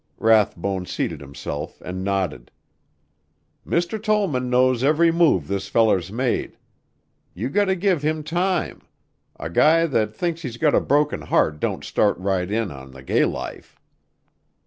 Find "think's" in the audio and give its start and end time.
10.15-10.41